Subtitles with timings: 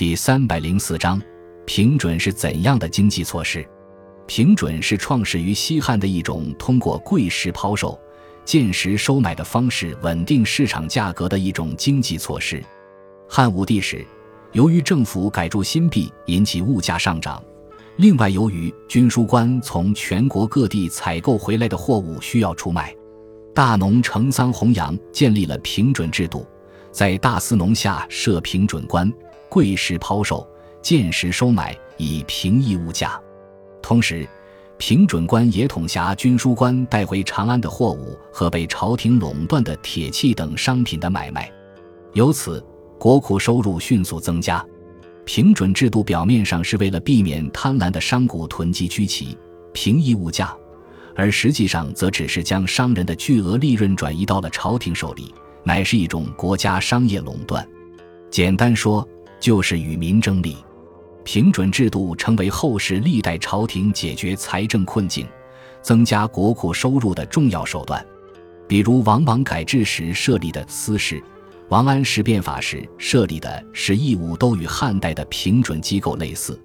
[0.00, 1.20] 第三百零四章，
[1.66, 3.62] 平准是怎样的经济措施？
[4.26, 8.00] 平准是创始于西汉的一种通过贵石抛售、
[8.42, 12.64] 贱石收买的方式稳定市场价格的一种经济措施。
[13.28, 14.02] 汉武帝时，
[14.52, 17.44] 由于政府改铸新币引起物价上涨，
[17.96, 22.96] 另外由于军书官从全国各地采购回来的货物需要出卖，
[23.54, 26.46] 大农成桑弘羊建立了平准制度，
[26.90, 29.12] 在大司农下设平准官，
[29.50, 30.48] 贵时抛售，
[30.80, 33.20] 贱时收买，以平抑物价。
[33.82, 34.26] 同时，
[34.78, 41.52] 平准官也统辖军书官带回长安的货物和被朝廷垄断的铁器等商品的买卖，
[42.12, 42.64] 由此
[42.98, 44.64] 国库收入迅速增加。
[45.26, 49.36] 平准制度表面上是为了避免贪婪的商贾囤积居奇、
[49.72, 50.56] 平抑物价，
[51.14, 57.66] 而实际上则只是将商人的巨额利润转移到了朝廷手里，乃是一种国家商业垄断。
[58.30, 59.06] 简单说，
[59.40, 60.56] 就是与民争利。
[61.24, 65.26] 平准制度成为后世历代朝廷解决财政困境、
[65.82, 68.04] 增加国库收入的重要手段。
[68.68, 71.22] 比如王莽改制时设立的司事。
[71.70, 76.60] 王安石变法时设立的是义务，都与汉代的平准机构类似。